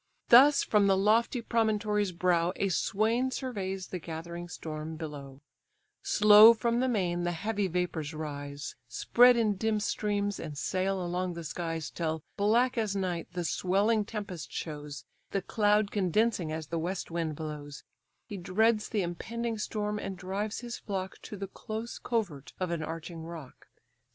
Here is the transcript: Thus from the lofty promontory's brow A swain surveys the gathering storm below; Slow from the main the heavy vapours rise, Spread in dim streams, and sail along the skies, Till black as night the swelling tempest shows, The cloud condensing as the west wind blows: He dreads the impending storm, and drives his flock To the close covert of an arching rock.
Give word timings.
Thus 0.29 0.63
from 0.63 0.87
the 0.87 0.97
lofty 0.97 1.43
promontory's 1.43 2.11
brow 2.11 2.53
A 2.55 2.69
swain 2.69 3.29
surveys 3.29 3.89
the 3.89 3.99
gathering 3.99 4.49
storm 4.49 4.95
below; 4.95 5.41
Slow 6.01 6.55
from 6.55 6.79
the 6.79 6.87
main 6.87 7.21
the 7.23 7.31
heavy 7.33 7.67
vapours 7.67 8.11
rise, 8.11 8.75
Spread 8.87 9.37
in 9.37 9.57
dim 9.57 9.79
streams, 9.79 10.39
and 10.39 10.57
sail 10.57 11.05
along 11.05 11.35
the 11.35 11.43
skies, 11.43 11.91
Till 11.91 12.23
black 12.35 12.79
as 12.79 12.95
night 12.95 13.27
the 13.33 13.43
swelling 13.45 14.03
tempest 14.03 14.51
shows, 14.51 15.05
The 15.29 15.43
cloud 15.43 15.91
condensing 15.91 16.51
as 16.51 16.65
the 16.69 16.79
west 16.79 17.11
wind 17.11 17.35
blows: 17.35 17.83
He 18.25 18.37
dreads 18.37 18.89
the 18.89 19.03
impending 19.03 19.59
storm, 19.59 19.99
and 19.99 20.17
drives 20.17 20.61
his 20.61 20.79
flock 20.79 21.19
To 21.21 21.37
the 21.37 21.45
close 21.45 21.99
covert 21.99 22.53
of 22.59 22.71
an 22.71 22.81
arching 22.81 23.21
rock. 23.21 23.67